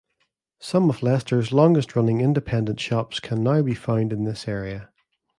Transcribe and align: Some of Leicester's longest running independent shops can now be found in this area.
Some 0.59 0.89
of 0.89 1.03
Leicester's 1.03 1.51
longest 1.51 1.95
running 1.95 2.21
independent 2.21 2.79
shops 2.79 3.19
can 3.19 3.43
now 3.43 3.61
be 3.61 3.75
found 3.75 4.11
in 4.11 4.23
this 4.23 4.47
area. 4.47 4.89